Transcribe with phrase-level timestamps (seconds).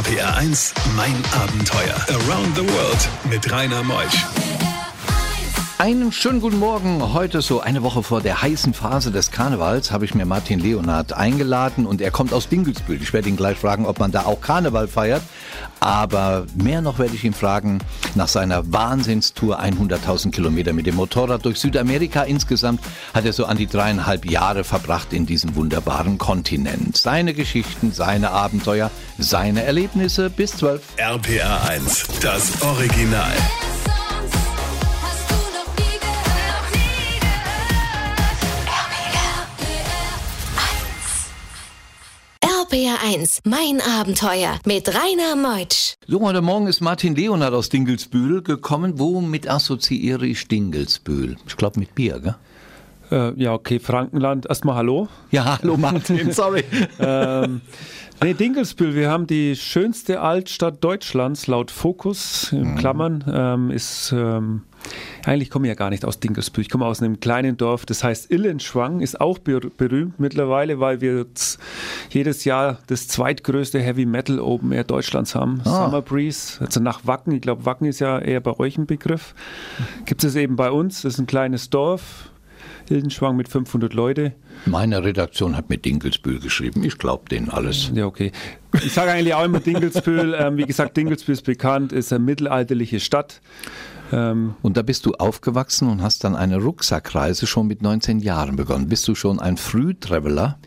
[0.00, 1.94] RPR 1, mein Abenteuer.
[2.08, 4.49] Around the World mit Rainer Meusch.
[5.80, 7.14] Einen schönen guten Morgen.
[7.14, 11.14] Heute so eine Woche vor der heißen Phase des Karnevals habe ich mir Martin Leonard
[11.14, 13.00] eingeladen und er kommt aus Dingelsbühl.
[13.00, 15.22] Ich werde ihn gleich fragen, ob man da auch Karneval feiert.
[15.80, 17.78] Aber mehr noch werde ich ihn fragen
[18.14, 22.24] nach seiner Wahnsinnstour 100.000 Kilometer mit dem Motorrad durch Südamerika.
[22.24, 22.82] Insgesamt
[23.14, 26.98] hat er so an die dreieinhalb Jahre verbracht in diesem wunderbaren Kontinent.
[26.98, 30.82] Seine Geschichten, seine Abenteuer, seine Erlebnisse bis 12.
[30.98, 33.32] RPR 1, das Original.
[42.70, 45.94] RPR 1, mein Abenteuer mit Rainer Meutsch.
[46.06, 49.00] So, heute Morgen ist Martin Leonard aus Dingelsbühl gekommen.
[49.00, 51.36] Womit assoziiere ich Dingelsbühl?
[51.48, 52.36] Ich glaube mit Bier, gell?
[53.10, 54.46] Äh, ja, okay, Frankenland.
[54.46, 55.08] Erstmal Hallo.
[55.32, 56.62] Ja, hallo Martin, sorry.
[57.00, 57.60] ähm,
[58.22, 64.62] nee, Dingelsbühl, wir haben die schönste Altstadt Deutschlands, laut Fokus, in Klammern, ähm, ist ähm,
[65.24, 66.62] eigentlich komme ich ja gar nicht aus Dinkelsbühl.
[66.62, 71.00] Ich komme aus einem kleinen Dorf, das heißt Illenschwang, ist auch ber berühmt mittlerweile, weil
[71.00, 71.26] wir
[72.10, 75.60] jedes Jahr das zweitgrößte Heavy Metal Open Air Deutschlands haben.
[75.64, 75.84] Ah.
[75.84, 77.34] Summer Breeze, also nach Wacken.
[77.34, 79.34] Ich glaube, Wacken ist ja eher bei euch ein Begriff.
[80.06, 81.02] Gibt es eben bei uns.
[81.02, 82.30] Das ist ein kleines Dorf.
[82.90, 84.32] Illenschwang mit 500 Leute.
[84.66, 86.82] Meine Redaktion hat mit Dinkelsbühl geschrieben.
[86.84, 87.90] Ich glaube denen alles.
[87.94, 88.32] Ja, okay.
[88.84, 90.36] Ich sage eigentlich auch immer Dinkelsbühl.
[90.38, 93.40] Ähm, wie gesagt, Dinkelsbühl ist bekannt, ist eine mittelalterliche Stadt.
[94.12, 98.56] Ähm, und da bist du aufgewachsen und hast dann eine Rucksackreise schon mit 19 Jahren
[98.56, 98.88] begonnen.
[98.88, 100.58] Bist du schon ein Frühtraveler?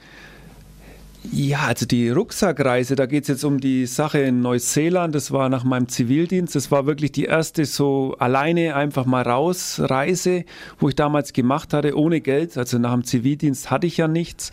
[1.32, 5.16] Ja, also die Rucksackreise, da geht es jetzt um die Sache in Neuseeland.
[5.16, 6.54] Das war nach meinem Zivildienst.
[6.54, 10.44] Das war wirklich die erste so alleine einfach mal raus Reise,
[10.80, 12.58] wo ich damals gemacht hatte, ohne Geld.
[12.58, 14.52] Also nach dem Zivildienst hatte ich ja nichts.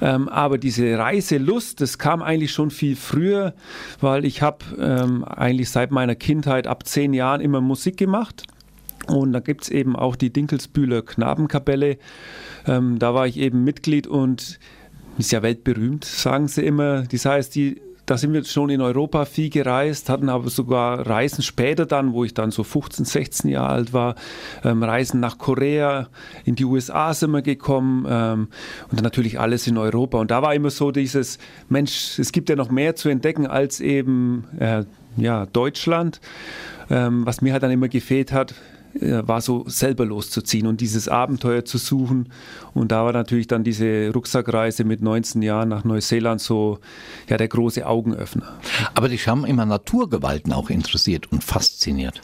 [0.00, 3.52] Ähm, aber diese Reiselust, das kam eigentlich schon viel früher,
[4.00, 8.44] weil ich habe ähm, eigentlich seit meiner Kindheit ab zehn Jahren immer Musik gemacht.
[9.08, 11.98] Und da gibt es eben auch die Dinkelsbühler Knabenkapelle.
[12.66, 14.58] Ähm, da war ich eben Mitglied und
[15.18, 17.02] ist ja weltberühmt, sagen sie immer.
[17.02, 21.42] Das heißt, die, da sind wir schon in Europa viel gereist, hatten aber sogar Reisen
[21.42, 24.14] später dann, wo ich dann so 15, 16 Jahre alt war,
[24.64, 26.08] ähm, Reisen nach Korea,
[26.44, 28.48] in die USA sind wir gekommen ähm,
[28.90, 30.18] und dann natürlich alles in Europa.
[30.18, 33.80] Und da war immer so dieses, Mensch, es gibt ja noch mehr zu entdecken als
[33.80, 34.84] eben äh,
[35.16, 36.20] ja, Deutschland.
[36.90, 38.54] Ähm, was mir halt dann immer gefehlt hat,
[39.00, 42.30] war so selber loszuziehen und dieses Abenteuer zu suchen.
[42.74, 46.78] Und da war natürlich dann diese Rucksackreise mit 19 Jahren nach Neuseeland so
[47.28, 48.58] ja, der große Augenöffner.
[48.94, 52.20] Aber dich haben immer Naturgewalten auch interessiert und fasziniert.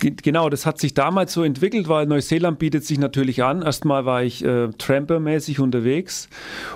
[0.00, 3.62] Genau, das hat sich damals so entwickelt, weil Neuseeland bietet sich natürlich an.
[3.62, 6.28] Erstmal war ich äh, Tramper-mäßig unterwegs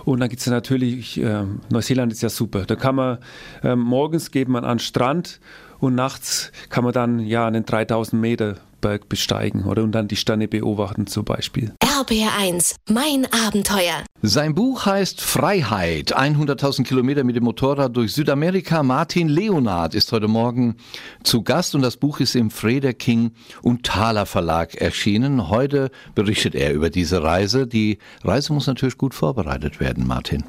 [0.05, 2.65] und dann gibt es ja natürlich, äh, Neuseeland ist ja super.
[2.65, 3.19] Da kann man,
[3.62, 5.41] äh, morgens geht man an den Strand
[5.78, 10.16] und nachts kann man dann ja einen 3000 Meter Berg besteigen oder und dann die
[10.16, 11.75] Sterne beobachten zum Beispiel.
[11.83, 14.05] RBR1, mein Abenteuer.
[14.22, 18.83] Sein Buch heißt Freiheit, 100.000 Kilometer mit dem Motorrad durch Südamerika.
[18.83, 20.77] Martin Leonard ist heute Morgen
[21.22, 25.49] zu Gast und das Buch ist im Freder King und Thaler Verlag erschienen.
[25.49, 27.66] Heute berichtet er über diese Reise.
[27.66, 30.45] Die Reise muss natürlich gut vorbereitet werden, Martin.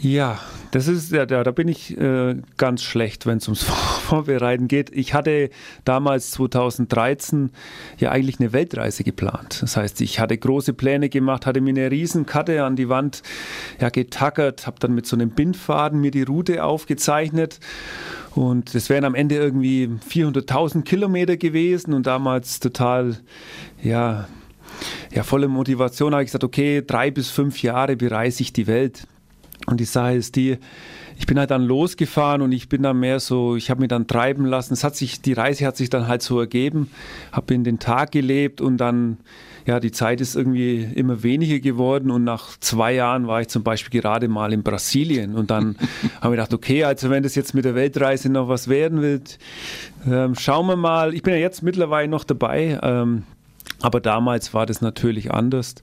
[0.00, 0.38] Ja,
[0.70, 3.64] das ist ja, da, da bin ich äh, ganz schlecht, wenn es ums
[4.10, 4.90] Vorbereiten geht.
[4.90, 5.50] Ich hatte
[5.84, 7.50] damals 2013
[7.98, 9.62] ja eigentlich eine Weltreise geplant.
[9.62, 13.22] Das heißt, ich hatte große Pläne gemacht, hatte mir eine Riesenkarte an die Wand
[13.80, 17.60] ja, getackert, habe dann mit so einem Bindfaden mir die Route aufgezeichnet.
[18.34, 23.16] Und das wären am Ende irgendwie 400.000 Kilometer gewesen und damals total,
[23.80, 24.26] ja,
[25.12, 29.06] ja, volle Motivation habe ich gesagt, okay, drei bis fünf Jahre bereise ich die Welt.
[29.70, 30.58] Und die Sache ist die,
[31.16, 34.06] ich bin halt dann losgefahren und ich bin dann mehr so, ich habe mich dann
[34.06, 34.74] treiben lassen.
[34.74, 36.90] Es hat sich, die Reise hat sich dann halt so ergeben,
[37.30, 39.18] habe in den Tag gelebt und dann,
[39.66, 43.62] ja, die Zeit ist irgendwie immer weniger geworden und nach zwei Jahren war ich zum
[43.62, 45.76] Beispiel gerade mal in Brasilien und dann
[46.20, 49.38] habe ich gedacht, okay, also wenn das jetzt mit der Weltreise noch was werden wird,
[50.10, 51.14] ähm, schauen wir mal.
[51.14, 52.78] Ich bin ja jetzt mittlerweile noch dabei.
[52.82, 53.22] Ähm,
[53.80, 55.74] aber damals war das natürlich anders.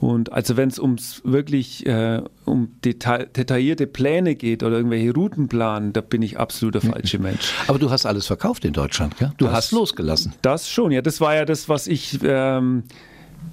[0.00, 5.92] Und also wenn es ums wirklich äh, um deta detaillierte Pläne geht oder irgendwelche Routenplanen,
[5.92, 7.52] da bin ich absolut der falsche Mensch.
[7.66, 9.32] Aber du hast alles verkauft in Deutschland, gell?
[9.38, 10.34] Du das, hast losgelassen.
[10.42, 11.02] Das schon, ja.
[11.02, 12.84] Das war ja das, was ich ähm,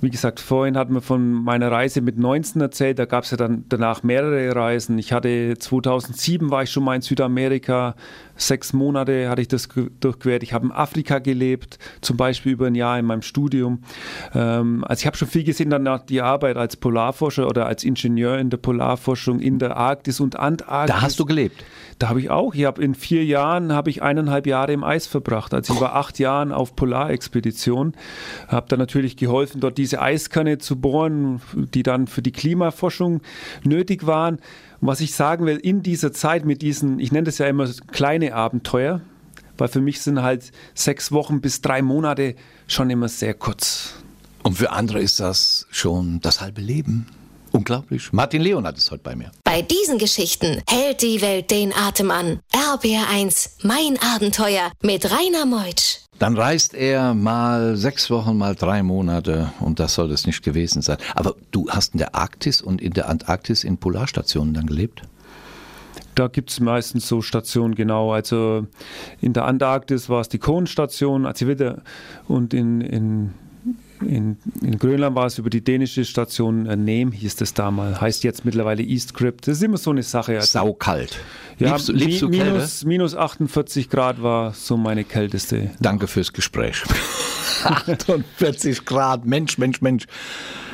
[0.01, 3.37] wie gesagt, vorhin hat man von meiner Reise mit 19 erzählt, da gab es ja
[3.37, 4.97] dann danach mehrere Reisen.
[4.97, 7.95] Ich hatte 2007 war ich schon mal in Südamerika,
[8.35, 9.69] sechs Monate hatte ich das
[9.99, 10.43] durchquert.
[10.43, 13.79] Ich habe in Afrika gelebt, zum Beispiel über ein Jahr in meinem Studium.
[14.33, 18.37] Ähm, also ich habe schon viel gesehen, danach die Arbeit als Polarforscher oder als Ingenieur
[18.39, 20.95] in der Polarforschung in der Arktis und Antarktis.
[20.95, 21.63] Da hast du gelebt?
[21.99, 22.53] Da habe ich auch.
[22.53, 25.53] Ich habe in vier Jahren habe ich eineinhalb Jahre im Eis verbracht.
[25.53, 27.93] Also ich war acht Jahren auf Polarexpedition,
[28.47, 33.21] habe dann natürlich geholfen, dort diese Eiskerne zu bohren, die dann für die Klimaforschung
[33.63, 34.39] nötig waren.
[34.83, 37.69] Und was ich sagen will, in dieser Zeit mit diesen, ich nenne das ja immer
[37.93, 38.99] kleine Abenteuer,
[39.57, 42.35] weil für mich sind halt sechs Wochen bis drei Monate
[42.67, 43.93] schon immer sehr kurz.
[44.43, 47.05] Und für andere ist das schon das halbe Leben.
[47.53, 48.11] Unglaublich.
[48.11, 49.31] Martin Leonard ist heute bei mir.
[49.43, 52.39] Bei diesen Geschichten hält die Welt den Atem an.
[52.51, 55.99] RBR1, mein Abenteuer mit Rainer Meutsch.
[56.17, 60.81] Dann reist er mal sechs Wochen, mal drei Monate und das soll es nicht gewesen
[60.81, 60.97] sein.
[61.13, 65.03] Aber du hast in der Arktis und in der Antarktis in Polarstationen dann gelebt?
[66.15, 68.13] Da gibt es meistens so Stationen, genau.
[68.13, 68.65] Also
[69.21, 71.83] in der Antarktis war es die Kohnstation, also wieder
[72.27, 73.33] und in, in
[74.01, 78.23] in, in, Grönland war es über die dänische Station äh, Nehm, hieß das damals, heißt
[78.23, 79.47] jetzt mittlerweile East Crypt.
[79.47, 80.35] Das ist immer so eine Sache.
[80.35, 81.19] Also, Saukalt.
[81.59, 85.71] Ja, liebst, liebst du minus, minus 48 Grad war so meine kälteste.
[85.79, 86.83] Danke fürs Gespräch.
[87.63, 90.05] 48 Grad, Mensch, Mensch, Mensch.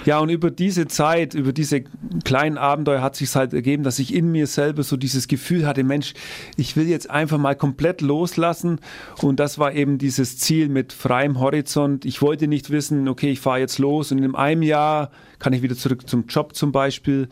[0.10, 1.84] Ja, und über diese Zeit, über diese
[2.24, 5.84] kleinen Abenteuer hat sich halt ergeben, dass ich in mir selber so dieses Gefühl hatte,
[5.84, 6.16] Mensch,
[6.58, 8.80] ich will jetzt einfach mal komplett loslassen.
[9.22, 12.06] Und das war eben dieses Ziel mit freiem Horizont.
[12.06, 15.62] Ich wollte nicht wissen, okay, ich fahre jetzt los und in einem Jahr kann ich
[15.62, 17.30] wieder zurück zum Job zum Beispiel.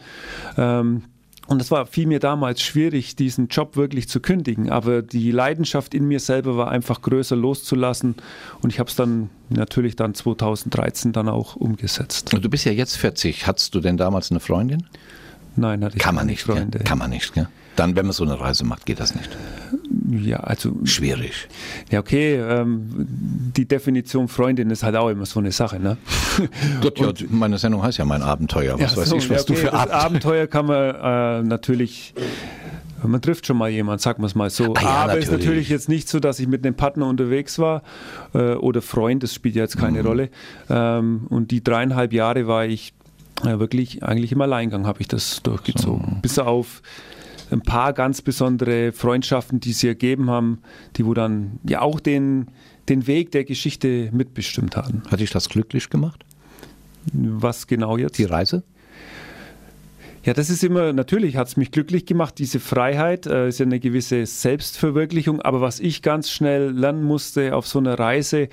[0.56, 1.02] Ähm,
[1.48, 4.70] und es war fiel mir damals schwierig, diesen Job wirklich zu kündigen.
[4.70, 8.16] Aber die Leidenschaft in mir selber war einfach größer loszulassen.
[8.62, 12.34] Und ich habe es dann natürlich dann 2013 dann auch umgesetzt.
[12.34, 13.48] Und du bist ja jetzt 40.
[13.48, 14.84] Hattest du denn damals eine Freundin?
[15.56, 16.80] Nein, hatte ich Kann man nicht, Freunde.
[16.80, 17.48] Kann man nicht, gell?
[17.78, 19.30] Dann, wenn man so eine Reise macht, geht das nicht.
[20.10, 20.76] Ja, also.
[20.84, 21.48] Schwierig.
[21.92, 22.36] Ja, okay.
[22.36, 22.90] Ähm,
[23.56, 25.98] die Definition Freundin ist halt auch immer so eine Sache, ne?
[26.82, 28.80] Gott, ja, meine Sendung heißt ja mein Abenteuer.
[28.80, 30.02] Was ja, weiß so, ich, was okay, du für Abenteuer.
[30.02, 32.16] Abenteuer kann man äh, natürlich.
[33.04, 34.74] Man trifft schon mal jemanden, sagen wir es mal so.
[34.74, 37.60] Ah, ja, Aber es ist natürlich jetzt nicht so, dass ich mit einem Partner unterwegs
[37.60, 37.84] war
[38.34, 40.08] äh, oder Freund, das spielt ja jetzt keine mhm.
[40.08, 40.30] Rolle.
[40.68, 42.94] Ähm, und die dreieinhalb Jahre war ich
[43.44, 46.14] äh, wirklich eigentlich im Alleingang, habe ich das durchgezogen.
[46.16, 46.22] So.
[46.22, 46.82] Bis auf
[47.52, 50.60] ein paar ganz besondere Freundschaften, die sie ergeben haben,
[50.96, 52.48] die wo dann ja auch den,
[52.90, 55.04] den Weg der Geschichte mitbestimmt haben.
[55.10, 56.26] Hat dich das glücklich gemacht?
[57.14, 58.18] Was genau jetzt?
[58.18, 58.64] Die Reise?
[60.28, 63.66] Ja, das ist immer, natürlich hat es mich glücklich gemacht, diese Freiheit äh, ist ja
[63.66, 68.50] eine gewisse Selbstverwirklichung, aber was ich ganz schnell lernen musste auf so einer Reise,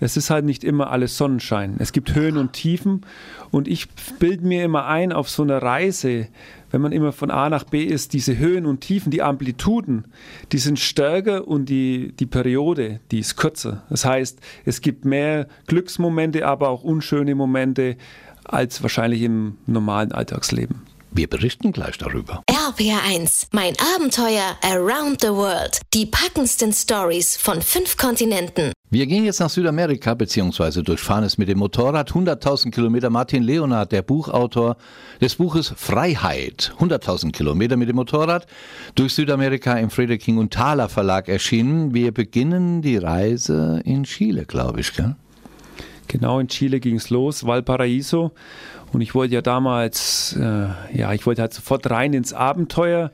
[0.00, 1.76] es ist halt nicht immer alles Sonnenschein.
[1.80, 3.02] Es gibt Höhen und Tiefen
[3.50, 6.28] und ich bilde mir immer ein, auf so einer Reise,
[6.70, 10.06] wenn man immer von A nach B ist, diese Höhen und Tiefen, die Amplituden,
[10.52, 13.82] die sind stärker und die, die Periode, die ist kürzer.
[13.90, 17.98] Das heißt, es gibt mehr Glücksmomente, aber auch unschöne Momente
[18.44, 20.87] als wahrscheinlich im normalen Alltagsleben.
[21.10, 22.42] Wir berichten gleich darüber.
[22.50, 25.80] RPR1, mein Abenteuer Around the World.
[25.94, 28.72] Die packendsten Stories von fünf Kontinenten.
[28.90, 32.12] Wir gehen jetzt nach Südamerika, beziehungsweise durchfahren es mit dem Motorrad.
[32.12, 33.10] 100.000 Kilometer.
[33.10, 34.76] Martin Leonard, der Buchautor
[35.20, 36.72] des Buches Freiheit.
[36.78, 38.46] 100.000 Kilometer mit dem Motorrad
[38.94, 41.94] durch Südamerika im Frederking und Thaler Verlag erschienen.
[41.94, 45.16] Wir beginnen die Reise in Chile, glaube ich, gell?
[46.08, 48.32] Genau, in Chile ging es los, Valparaiso.
[48.92, 53.12] Und ich wollte ja damals, äh, ja, ich wollte halt sofort rein ins Abenteuer.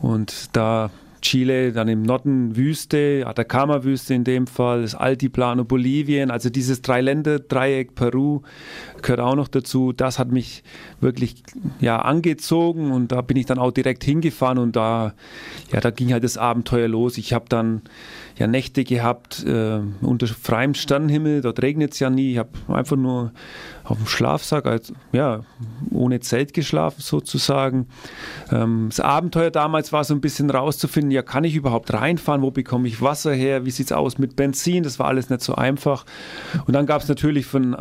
[0.00, 0.90] Und da
[1.20, 7.94] Chile, dann im Norden Wüste, Atacama-Wüste in dem Fall, das Altiplano Bolivien, also dieses Drei-Länder-Dreieck
[7.94, 8.42] Peru
[9.02, 9.92] gehört auch noch dazu.
[9.92, 10.62] Das hat mich
[11.00, 11.42] wirklich
[11.80, 15.14] ja, angezogen und da bin ich dann auch direkt hingefahren und da,
[15.72, 17.18] ja, da ging halt das Abenteuer los.
[17.18, 17.82] Ich habe dann
[18.36, 22.32] ja Nächte gehabt äh, unter freiem Sternenhimmel, dort regnet es ja nie.
[22.32, 23.32] Ich habe einfach nur
[23.84, 25.40] auf dem Schlafsack, also, ja,
[25.90, 27.86] ohne Zelt geschlafen sozusagen.
[28.52, 32.42] Ähm, das Abenteuer damals war so ein bisschen rauszufinden, ja, kann ich überhaupt reinfahren?
[32.42, 33.64] Wo bekomme ich Wasser her?
[33.64, 34.82] Wie sieht es aus mit Benzin?
[34.82, 36.04] Das war alles nicht so einfach.
[36.66, 37.74] Und dann gab es natürlich von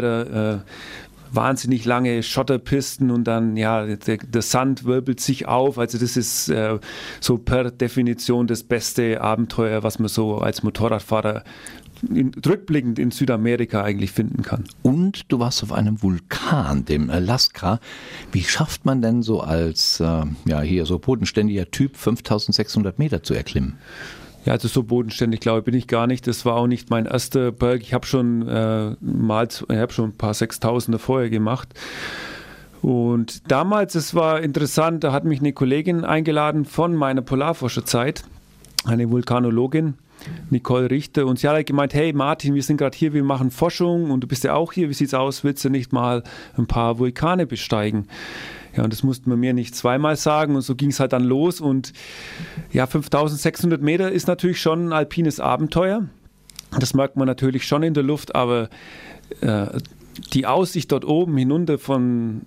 [0.00, 0.58] Motorradabenteurer äh,
[1.32, 5.78] wahnsinnig lange Schotterpisten und dann, ja, der, der Sand wirbelt sich auf.
[5.78, 6.78] Also das ist äh,
[7.20, 11.44] so per Definition das beste Abenteuer, was man so als Motorradfahrer
[12.08, 14.64] in, rückblickend in Südamerika eigentlich finden kann.
[14.82, 17.78] Und du warst auf einem Vulkan, dem Alaska.
[18.32, 23.34] Wie schafft man denn so als, äh, ja, hier so bodenständiger Typ 5600 Meter zu
[23.34, 23.78] erklimmen?
[24.44, 26.26] Ja, also so bodenständig, glaube ich, bin ich gar nicht.
[26.26, 27.82] Das war auch nicht mein erster Berg.
[27.82, 31.68] Ich habe schon äh, mal, ich habe schon ein paar Sechstausender vorher gemacht.
[32.82, 38.24] Und damals, es war interessant, da hat mich eine Kollegin eingeladen von meiner Polarforscherzeit,
[38.86, 39.94] eine Vulkanologin,
[40.48, 43.50] Nicole Richter, und sie hat halt gemeint, hey Martin, wir sind gerade hier, wir machen
[43.50, 46.22] Forschung und du bist ja auch hier, wie sieht's aus, willst du nicht mal
[46.56, 48.08] ein paar Vulkane besteigen?
[48.76, 51.24] Ja, und das musste man mir nicht zweimal sagen und so ging es halt dann
[51.24, 51.92] los und
[52.72, 56.08] ja, 5600 Meter ist natürlich schon ein alpines Abenteuer.
[56.78, 58.68] Das merkt man natürlich schon in der Luft, aber
[59.40, 59.66] äh,
[60.32, 62.42] die Aussicht dort oben hinunter von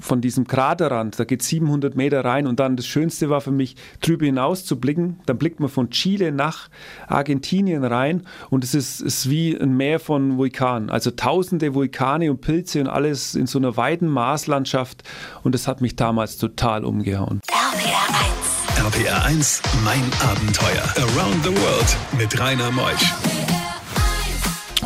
[0.00, 3.76] von diesem Kraterrand, da geht 700 Meter rein und dann das Schönste war für mich,
[4.00, 5.20] drüber hinaus zu blicken.
[5.26, 6.68] Dann blickt man von Chile nach
[7.08, 10.90] Argentinien rein und es ist, ist wie ein Meer von Vulkanen.
[10.90, 15.02] Also tausende Vulkane und Pilze und alles in so einer weiten Marslandschaft
[15.42, 17.40] und das hat mich damals total umgehauen.
[17.48, 18.94] RPR 1.
[18.94, 20.84] RPR 1, mein Abenteuer.
[20.96, 23.35] Around the World mit Rainer Meusch.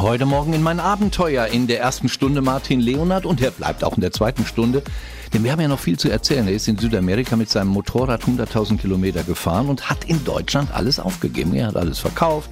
[0.03, 3.97] Heute Morgen in mein Abenteuer in der ersten Stunde Martin Leonard und er bleibt auch
[3.97, 4.83] in der zweiten Stunde.
[5.35, 6.49] Denn wir haben ja noch viel zu erzählen.
[6.49, 10.99] Er ist in Südamerika mit seinem Motorrad 100.000 Kilometer gefahren und hat in Deutschland alles
[10.99, 11.53] aufgegeben.
[11.53, 12.51] Er hat alles verkauft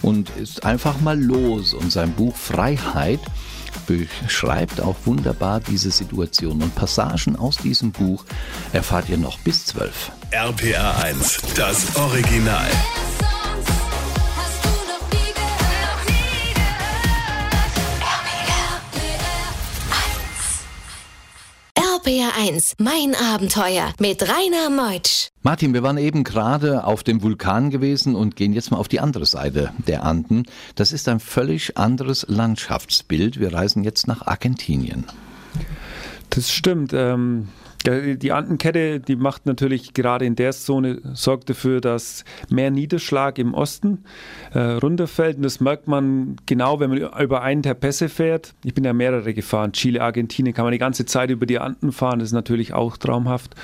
[0.00, 1.74] und ist einfach mal los.
[1.74, 3.20] Und sein Buch Freiheit
[3.86, 6.62] beschreibt auch wunderbar diese Situation.
[6.62, 8.24] Und Passagen aus diesem Buch
[8.72, 10.10] erfahrt ihr noch bis 12.
[10.30, 12.70] RPA 1, das Original.
[22.08, 25.28] RPR 1, mein Abenteuer mit Rainer Meutsch.
[25.42, 29.00] Martin, wir waren eben gerade auf dem Vulkan gewesen und gehen jetzt mal auf die
[29.00, 30.46] andere Seite der Anden.
[30.74, 33.38] Das ist ein völlig anderes Landschaftsbild.
[33.38, 35.04] Wir reisen jetzt nach Argentinien.
[36.30, 36.94] Das stimmt.
[36.94, 37.48] Ähm,
[37.90, 43.54] die Andenkette, die macht natürlich gerade in der Zone, sorgt dafür, dass mehr Niederschlag im
[43.54, 44.04] Osten
[44.52, 45.36] äh, runterfällt.
[45.36, 48.54] Und das merkt man genau, wenn man über einen der Pässe fährt.
[48.64, 49.72] Ich bin ja mehrere gefahren.
[49.72, 52.18] Chile, Argentinien, kann man die ganze Zeit über die Anden fahren.
[52.18, 53.54] Das ist natürlich auch traumhaft.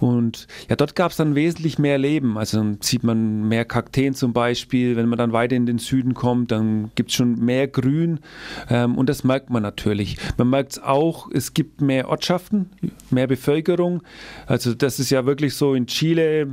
[0.00, 2.38] Und ja, dort gab es dann wesentlich mehr Leben.
[2.38, 4.96] Also dann sieht man mehr Kakteen zum Beispiel.
[4.96, 8.20] Wenn man dann weiter in den Süden kommt, dann gibt es schon mehr Grün.
[8.68, 10.16] Ähm, und das merkt man natürlich.
[10.36, 12.70] Man merkt es auch, es gibt mehr Ortschaften,
[13.10, 13.51] mehr Bevölkerung.
[14.46, 16.48] Also das ist ja wirklich so in Chile,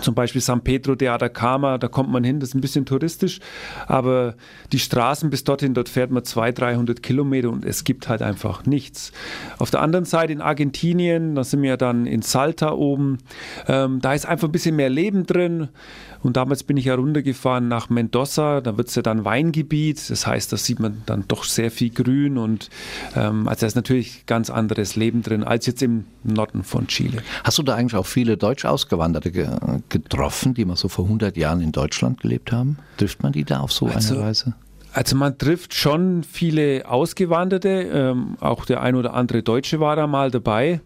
[0.00, 3.40] zum Beispiel San Pedro de Atacama, da kommt man hin, das ist ein bisschen touristisch,
[3.86, 4.34] aber
[4.72, 8.66] die Straßen bis dorthin, dort fährt man 200, 300 Kilometer und es gibt halt einfach
[8.66, 9.12] nichts.
[9.58, 13.18] Auf der anderen Seite in Argentinien, da sind wir dann in Salta oben,
[13.68, 15.68] ähm, da ist einfach ein bisschen mehr Leben drin
[16.24, 20.26] und damals bin ich ja runtergefahren nach Mendoza, da wird es ja dann Weingebiet, das
[20.26, 22.70] heißt, da sieht man dann doch sehr viel Grün und
[23.14, 27.22] ähm, also da ist natürlich ganz anderes Leben drin als jetzt im Norden von Chile.
[27.44, 29.48] Hast du da eigentlich auch viele Deutsch Ausgewanderte ge
[29.88, 32.78] getroffen, die mal so vor 100 Jahren in Deutschland gelebt haben?
[32.96, 34.54] Trifft man die da auf so also, eine Weise?
[34.92, 40.06] Also man trifft schon viele Ausgewanderte, ähm, auch der ein oder andere Deutsche war da
[40.06, 40.80] mal dabei.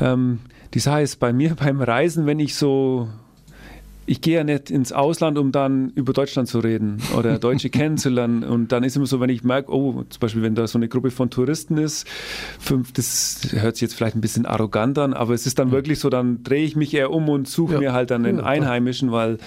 [0.00, 0.38] Ähm,
[0.74, 3.08] die Sache ist bei mir beim Reisen, wenn ich so
[4.04, 8.42] ich gehe ja nicht ins Ausland, um dann über Deutschland zu reden oder Deutsche kennenzulernen.
[8.42, 10.88] Und dann ist immer so, wenn ich merke, oh, zum Beispiel, wenn da so eine
[10.88, 12.06] Gruppe von Touristen ist,
[12.58, 16.00] fünf, das hört sich jetzt vielleicht ein bisschen arrogant an, aber es ist dann wirklich
[16.00, 17.78] so, dann drehe ich mich eher um und suche ja.
[17.78, 19.38] mir halt dann den ja, Einheimischen, weil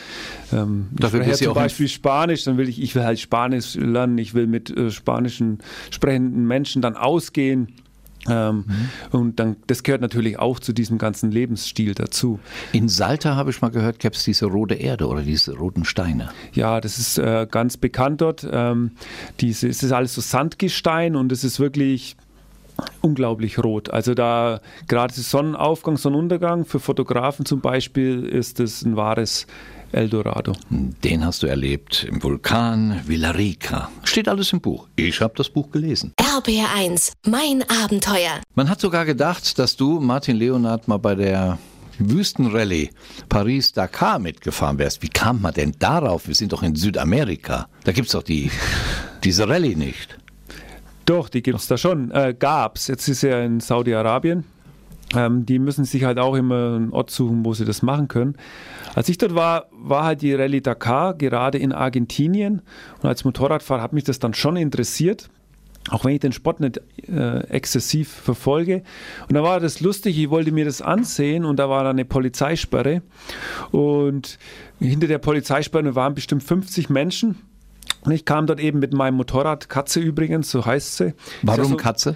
[0.54, 4.34] ähm, Dafür ich zum Beispiel Spanisch, dann will ich, ich will halt Spanisch lernen, ich
[4.34, 5.60] will mit äh, spanischen
[5.92, 7.74] sprechenden Menschen dann ausgehen.
[8.27, 8.89] Ähm, mhm.
[9.12, 12.39] Und dann, das gehört natürlich auch zu diesem ganzen Lebensstil dazu.
[12.72, 16.29] In Salta habe ich mal gehört, gäbe es diese rote Erde oder diese roten Steine.
[16.53, 18.48] Ja, das ist äh, ganz bekannt dort.
[18.50, 18.91] Ähm,
[19.39, 22.15] diese, es ist alles so Sandgestein und es ist wirklich
[23.01, 23.89] unglaublich rot.
[23.89, 29.48] Also da gerade Sonnenaufgang, Sonnenuntergang für Fotografen zum Beispiel ist es ein wahres
[29.91, 30.53] Eldorado.
[30.70, 33.89] Den hast du erlebt im Vulkan Villarica.
[34.03, 34.88] Steht alles im Buch.
[34.96, 36.13] Ich habe das Buch gelesen.
[36.20, 38.41] RBR1, mein Abenteuer.
[38.55, 41.58] Man hat sogar gedacht, dass du, Martin Leonard, mal bei der
[42.00, 42.89] Wüstenrallye
[43.29, 45.01] Paris-Dakar mitgefahren wärst.
[45.01, 46.27] Wie kam man denn darauf?
[46.27, 47.67] Wir sind doch in Südamerika.
[47.86, 48.51] Da gibt es doch die,
[49.24, 50.17] diese Rallye nicht.
[51.06, 52.12] Doch, die gibt es da schon.
[52.12, 52.88] Äh, gab's.
[52.88, 54.44] Jetzt ist er in Saudi-Arabien.
[55.16, 58.36] Ähm, die müssen sich halt auch immer einen Ort suchen, wo sie das machen können.
[58.96, 62.62] Als ich dort war, war halt die Rallye Dakar gerade in Argentinien
[63.02, 65.30] und als Motorradfahrer hat mich das dann schon interessiert.
[65.92, 68.82] Auch wenn ich den Sport nicht äh, exzessiv verfolge.
[69.30, 72.06] Und da war das lustig, ich wollte mir das ansehen und da war da eine
[72.06, 73.04] Polizeisperre.
[73.70, 74.40] Und
[74.80, 77.38] hinter der Polizeisperre waren bestimmt 50 Menschen.
[78.06, 81.14] Und ich kam dort eben mit meinem Motorrad, Katze übrigens, so heißt sie.
[81.42, 82.16] Warum so, Katze?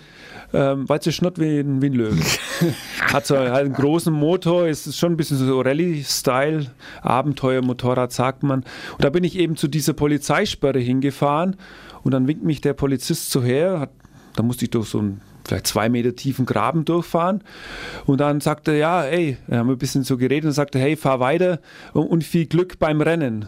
[0.53, 2.21] Ähm, weil sie schnurrt wie, ein, wie ein Löwe.
[3.01, 6.67] Hat so halt einen großen Motor, ist schon ein bisschen so Rallye-Style,
[7.01, 8.59] Abenteuermotorrad, sagt man.
[8.59, 11.55] Und da bin ich eben zu dieser Polizeisperre hingefahren
[12.03, 13.91] und dann winkt mich der Polizist so her, hat,
[14.35, 17.43] da musste ich durch so einen vielleicht zwei Meter tiefen Graben durchfahren.
[18.05, 20.95] Und dann sagte er, ja, ey, wir haben ein bisschen so geredet und sagte, hey,
[20.95, 21.59] fahr weiter
[21.93, 23.45] und viel Glück beim Rennen.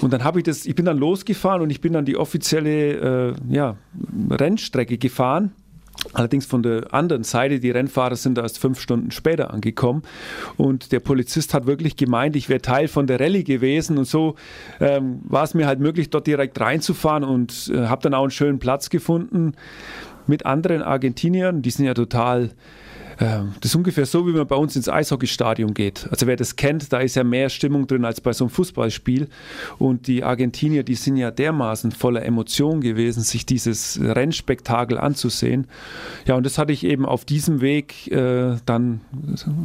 [0.00, 3.30] Und dann habe ich das, ich bin dann losgefahren und ich bin dann die offizielle
[3.30, 3.76] äh, ja,
[4.30, 5.52] Rennstrecke gefahren.
[6.12, 10.02] Allerdings von der anderen Seite, die Rennfahrer sind erst fünf Stunden später angekommen.
[10.56, 13.98] Und der Polizist hat wirklich gemeint, ich wäre Teil von der Rallye gewesen.
[13.98, 14.36] Und so
[14.80, 18.30] ähm, war es mir halt möglich, dort direkt reinzufahren und äh, habe dann auch einen
[18.30, 19.54] schönen Platz gefunden
[20.26, 21.62] mit anderen Argentiniern.
[21.62, 22.50] Die sind ja total
[23.18, 26.06] das ist ungefähr so, wie man bei uns ins Eishockeystadion geht.
[26.10, 29.28] Also wer das kennt, da ist ja mehr Stimmung drin als bei so einem Fußballspiel.
[29.78, 35.66] Und die Argentinier, die sind ja dermaßen voller Emotion gewesen, sich dieses Rennspektakel anzusehen.
[36.26, 39.00] Ja, und das hatte ich eben auf diesem Weg äh, dann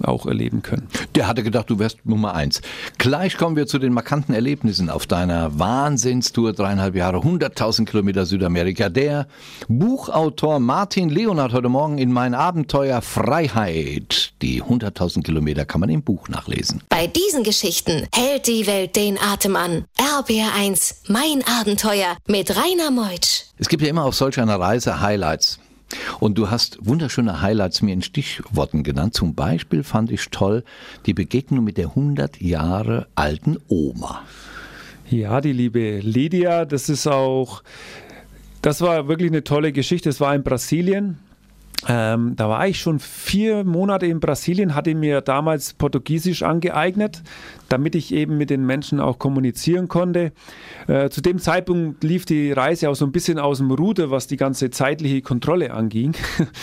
[0.01, 0.87] auch erleben können.
[1.13, 2.61] Der hatte gedacht, du wärst Nummer eins.
[2.97, 8.89] Gleich kommen wir zu den markanten Erlebnissen auf deiner Wahnsinnstour, dreieinhalb Jahre, 100.000 Kilometer Südamerika.
[8.89, 9.27] Der
[9.67, 14.33] Buchautor Martin Leonard heute Morgen in mein Abenteuer frei Freiheit.
[14.41, 16.81] Die 100.000 Kilometer kann man im Buch nachlesen.
[16.89, 19.85] Bei diesen Geschichten hält die Welt den Atem an.
[19.97, 23.43] RBR1, mein Abenteuer mit Rainer Meutsch.
[23.57, 25.59] Es gibt ja immer auf solch einer Reise Highlights.
[26.19, 29.13] Und du hast wunderschöne Highlights mir in Stichworten genannt.
[29.13, 30.63] Zum Beispiel fand ich toll
[31.05, 34.21] die Begegnung mit der 100 Jahre alten Oma.
[35.09, 37.61] Ja, die liebe Lydia, das ist auch,
[38.61, 40.09] das war wirklich eine tolle Geschichte.
[40.09, 41.19] Es war in Brasilien.
[41.87, 47.21] Ähm, da war ich schon vier Monate in Brasilien, hatte mir damals Portugiesisch angeeignet,
[47.67, 50.31] damit ich eben mit den Menschen auch kommunizieren konnte.
[50.87, 54.27] Äh, zu dem Zeitpunkt lief die Reise auch so ein bisschen aus dem Ruder, was
[54.27, 56.13] die ganze zeitliche Kontrolle anging.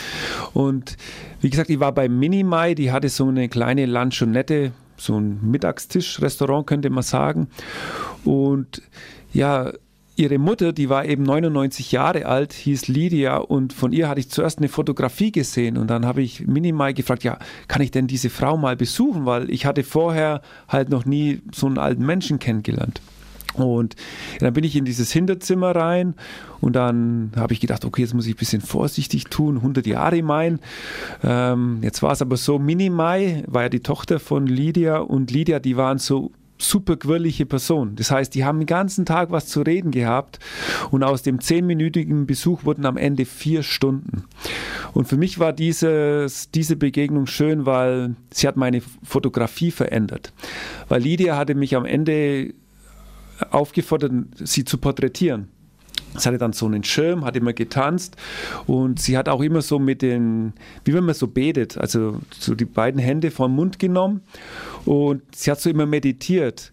[0.54, 0.96] Und
[1.40, 6.66] wie gesagt, ich war bei Minimai, die hatte so eine kleine Lanchonette, so ein Mittagstisch-Restaurant
[6.66, 7.48] könnte man sagen.
[8.24, 8.82] Und
[9.32, 9.72] ja,
[10.20, 14.30] ihre Mutter, die war eben 99 Jahre alt, hieß Lydia und von ihr hatte ich
[14.30, 18.30] zuerst eine Fotografie gesehen und dann habe ich minimal gefragt, ja, kann ich denn diese
[18.30, 23.00] Frau mal besuchen, weil ich hatte vorher halt noch nie so einen alten Menschen kennengelernt.
[23.54, 23.96] Und
[24.38, 26.14] dann bin ich in dieses Hinterzimmer rein
[26.60, 30.22] und dann habe ich gedacht, okay, jetzt muss ich ein bisschen vorsichtig tun, 100 Jahre
[30.22, 30.60] mein.
[31.24, 35.58] Ähm, jetzt war es aber so, Minimai war ja die Tochter von Lydia und Lydia,
[35.58, 36.30] die waren so
[36.62, 37.96] super quirlige Person.
[37.96, 40.38] Das heißt, die haben den ganzen Tag was zu reden gehabt
[40.90, 44.24] und aus dem zehnminütigen Besuch wurden am Ende vier Stunden.
[44.92, 50.32] Und für mich war dieses, diese Begegnung schön, weil sie hat meine Fotografie verändert.
[50.88, 52.54] Weil Lydia hatte mich am Ende
[53.50, 55.48] aufgefordert, sie zu porträtieren.
[56.16, 58.16] Sie hatte dann so einen Schirm, hat immer getanzt
[58.66, 60.52] und sie hat auch immer so mit den,
[60.84, 64.22] wie wenn man so betet, also so die beiden Hände vom Mund genommen
[64.84, 66.72] und sie hat so immer meditiert.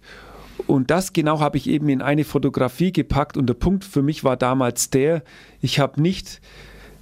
[0.65, 4.23] Und das genau habe ich eben in eine Fotografie gepackt und der Punkt für mich
[4.23, 5.23] war damals der,
[5.61, 6.41] ich habe nicht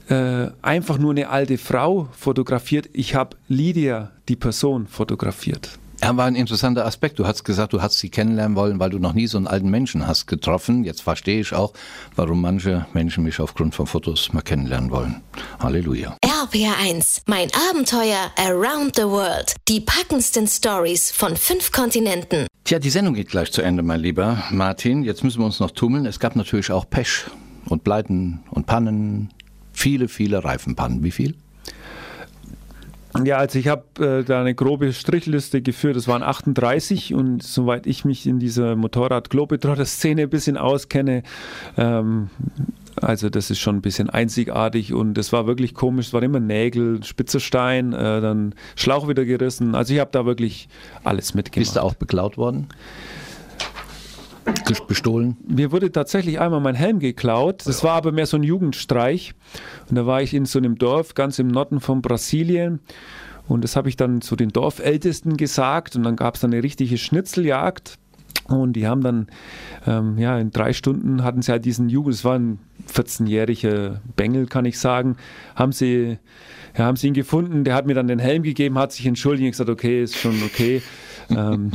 [0.10, 5.80] äh, einfach nur eine alte Frau fotografiert, ich habe Lydia, die Person, fotografiert.
[6.06, 7.18] Ja, war ein interessanter Aspekt.
[7.18, 9.72] Du hast gesagt, du hast sie kennenlernen wollen, weil du noch nie so einen alten
[9.72, 10.84] Menschen hast getroffen.
[10.84, 11.74] Jetzt verstehe ich auch,
[12.15, 15.24] warum manche Menschen mich aufgrund von Fotos mal kennenlernen wollen.
[15.58, 16.15] Halleluja.
[16.24, 19.56] RPR1, mein Abenteuer around the world.
[19.68, 22.46] Die packendsten Stories von fünf Kontinenten.
[22.65, 25.02] Tja, die Sendung geht gleich zu Ende, mein lieber Martin.
[25.02, 26.06] Jetzt müssen wir uns noch tummeln.
[26.06, 27.24] Es gab natürlich auch Pech
[27.65, 29.32] und Pleiten und Pannen.
[29.74, 31.04] Viele, viele Reifenpannen.
[31.04, 31.34] Wie viel?
[33.23, 35.95] Ja, also ich habe äh, da eine grobe Strichliste geführt.
[35.95, 41.23] Es waren 38 und soweit ich mich in dieser Motorrad-Globetrotter-Szene ein bisschen auskenne,
[41.78, 42.30] ähm,
[43.01, 46.08] also das ist schon ein bisschen einzigartig und es war wirklich komisch.
[46.08, 49.75] Es waren immer Nägel, spitzer Stein, äh, dann Schlauch wieder gerissen.
[49.75, 50.69] Also ich habe da wirklich
[51.04, 51.65] alles mitgemacht.
[51.65, 52.67] Bist du auch beklaut worden?
[54.88, 55.38] Bestohlen?
[55.48, 57.64] Mir wurde tatsächlich einmal mein Helm geklaut.
[57.66, 59.34] Das war aber mehr so ein Jugendstreich.
[59.90, 62.80] Und da war ich in so einem Dorf ganz im Norden von Brasilien.
[63.48, 65.96] Und das habe ich dann zu den Dorfältesten gesagt.
[65.96, 67.98] Und dann gab es eine richtige Schnitzeljagd.
[68.48, 69.28] Und die haben dann,
[69.88, 72.60] ähm, ja, in drei Stunden hatten sie halt diesen Jugend, es war ein
[72.94, 75.18] 14-jähriger Bengel, kann ich sagen,
[75.56, 76.20] haben sie,
[76.78, 77.64] ja, haben sie ihn gefunden.
[77.64, 80.36] Der hat mir dann den Helm gegeben, hat sich entschuldigt und gesagt, okay, ist schon
[80.44, 80.84] okay.
[81.30, 81.72] Ähm,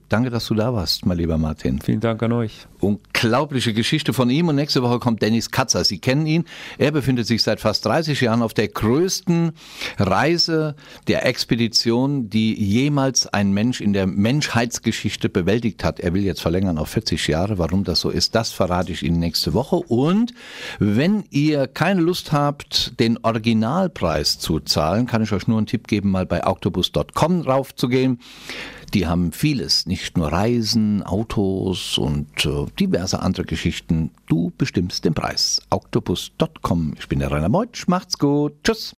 [0.07, 1.81] Danke, dass du da warst, mein lieber Martin.
[1.81, 2.65] Vielen Dank an euch.
[2.79, 5.83] Unglaubliche Geschichte von ihm und nächste Woche kommt Dennis Katzer.
[5.83, 6.45] Sie kennen ihn.
[6.77, 9.51] Er befindet sich seit fast 30 Jahren auf der größten
[9.97, 10.75] Reise
[11.09, 15.99] der Expedition, die jemals ein Mensch in der Menschheitsgeschichte bewältigt hat.
[15.99, 17.57] Er will jetzt verlängern auf 40 Jahre.
[17.57, 19.75] Warum das so ist, das verrate ich Ihnen nächste Woche.
[19.75, 20.33] Und
[20.79, 25.87] wenn ihr keine Lust habt, den Originalpreis zu zahlen, kann ich euch nur einen Tipp
[25.87, 28.19] geben, mal bei octopus.com raufzugehen.
[28.91, 34.11] Die haben vieles, nicht nur Reisen, Autos und äh, diverse andere Geschichten.
[34.27, 35.61] Du bestimmst den Preis.
[35.69, 36.95] Octopus.com.
[36.97, 37.87] Ich bin der Rainer Meutsch.
[37.87, 38.53] Macht's gut.
[38.63, 38.87] Tschüss.